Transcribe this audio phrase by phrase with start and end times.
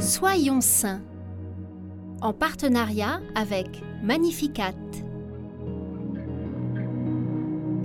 [0.00, 1.02] Soyons saints
[2.22, 4.74] en partenariat avec Magnificat.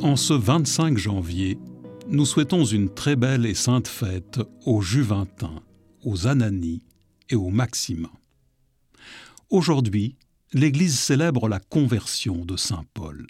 [0.00, 1.58] En ce 25 janvier,
[2.06, 5.60] nous souhaitons une très belle et sainte fête aux Juventins,
[6.04, 6.82] aux Ananies
[7.30, 8.12] et aux Maximains.
[9.50, 10.14] Aujourd'hui,
[10.52, 13.26] l'Église célèbre la conversion de Saint Paul.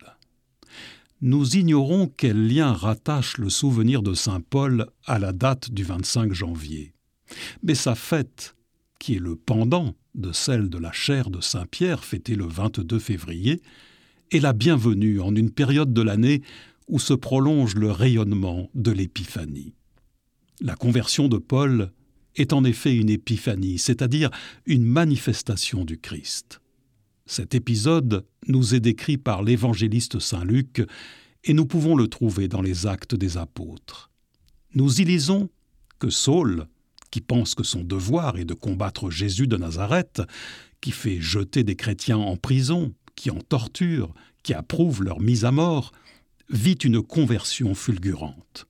[1.22, 6.34] Nous ignorons quel lien rattache le souvenir de Saint Paul à la date du 25
[6.34, 6.92] janvier.
[7.62, 8.54] Mais sa fête,
[9.04, 12.98] qui est le pendant de celle de la chair de Saint Pierre fêtée le 22
[12.98, 13.60] février,
[14.30, 16.40] est la bienvenue en une période de l'année
[16.88, 19.74] où se prolonge le rayonnement de l'épiphanie.
[20.62, 21.92] La conversion de Paul
[22.36, 24.30] est en effet une épiphanie, c'est-à-dire
[24.64, 26.62] une manifestation du Christ.
[27.26, 30.82] Cet épisode nous est décrit par l'évangéliste Saint Luc
[31.44, 34.10] et nous pouvons le trouver dans les actes des apôtres.
[34.74, 35.50] Nous y lisons
[35.98, 36.68] que Saul,
[37.14, 40.20] qui pense que son devoir est de combattre Jésus de Nazareth,
[40.80, 44.12] qui fait jeter des chrétiens en prison, qui en torture,
[44.42, 45.92] qui approuve leur mise à mort,
[46.50, 48.66] vit une conversion fulgurante.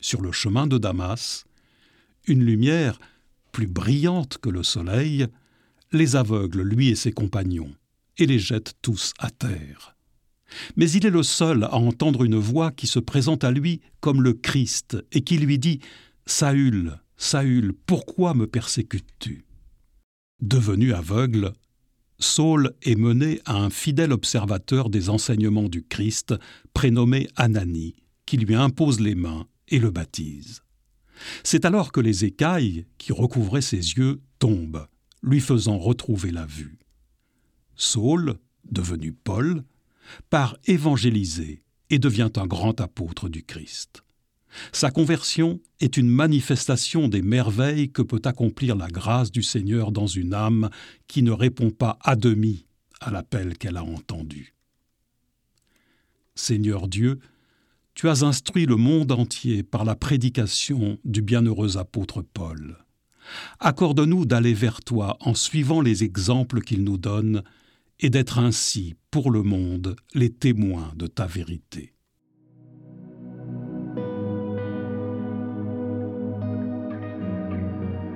[0.00, 1.44] Sur le chemin de Damas,
[2.26, 2.98] une lumière,
[3.52, 5.28] plus brillante que le soleil,
[5.92, 7.72] les aveugle, lui et ses compagnons,
[8.18, 9.94] et les jette tous à terre.
[10.74, 14.20] Mais il est le seul à entendre une voix qui se présente à lui comme
[14.20, 15.78] le Christ et qui lui dit
[16.26, 19.44] Saül, Saül, pourquoi me persécutes-tu?
[20.40, 21.52] Devenu aveugle,
[22.18, 26.34] Saul est mené à un fidèle observateur des enseignements du Christ,
[26.72, 27.94] prénommé Anani,
[28.26, 30.62] qui lui impose les mains et le baptise.
[31.44, 34.86] C'est alors que les écailles qui recouvraient ses yeux tombent,
[35.22, 36.78] lui faisant retrouver la vue.
[37.76, 39.64] Saul, devenu Paul,
[40.30, 44.02] part évangéliser et devient un grand apôtre du Christ.
[44.72, 50.06] Sa conversion est une manifestation des merveilles que peut accomplir la grâce du Seigneur dans
[50.06, 50.70] une âme
[51.06, 52.66] qui ne répond pas à demi
[53.00, 54.54] à l'appel qu'elle a entendu.
[56.34, 57.18] Seigneur Dieu,
[57.94, 62.78] tu as instruit le monde entier par la prédication du bienheureux apôtre Paul.
[63.60, 67.42] Accorde-nous d'aller vers toi en suivant les exemples qu'il nous donne
[68.00, 71.92] et d'être ainsi, pour le monde, les témoins de ta vérité.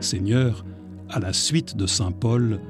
[0.01, 0.65] Seigneur,
[1.09, 2.61] à la suite de Saint Paul,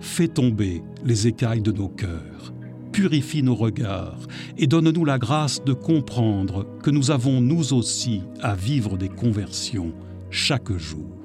[0.00, 2.52] fais tomber les écailles de nos cœurs,
[2.92, 4.26] purifie nos regards
[4.58, 9.92] et donne-nous la grâce de comprendre que nous avons nous aussi à vivre des conversions
[10.30, 11.23] chaque jour.